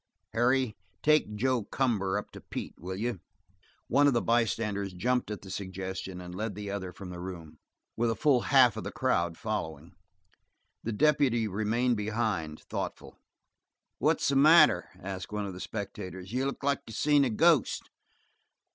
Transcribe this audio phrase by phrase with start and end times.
[0.33, 3.19] Harry, take Joe Cumber up to Pete, will you?"
[3.87, 7.59] One of the bystanders jumped at the suggestion and led the other from the room,
[7.95, 9.93] with a full half of the crowd following.
[10.81, 13.19] The deputy remained behind, thoughtful.
[13.99, 16.33] "What's the matter?" asked one of the spectators.
[16.33, 17.91] "You look like you'd seen a ghost."